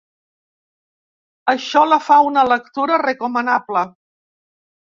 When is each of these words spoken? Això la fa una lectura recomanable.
Això 1.53 1.83
la 1.91 2.01
fa 2.07 2.19
una 2.31 2.47
lectura 2.53 2.99
recomanable. 3.05 3.85